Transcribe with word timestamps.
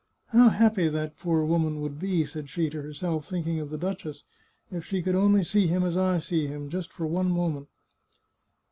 "How 0.29 0.49
happy 0.49 0.87
that 0.87 1.15
poor 1.19 1.45
woman 1.45 1.79
would 1.79 1.99
be," 1.99 2.25
said 2.25 2.49
she 2.49 2.71
to 2.71 2.81
herself, 2.81 3.29
thinking 3.29 3.59
of 3.59 3.69
the 3.69 3.77
duchess," 3.77 4.23
if 4.71 4.83
she 4.83 5.03
could 5.03 5.13
only 5.13 5.43
see 5.43 5.67
him 5.67 5.83
as 5.83 5.95
I 5.95 6.17
see 6.17 6.47
him, 6.47 6.69
just 6.69 6.91
for 6.91 7.05
one 7.05 7.29
moment 7.29 7.67